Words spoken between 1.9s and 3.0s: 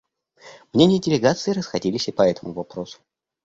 и по этому вопросу.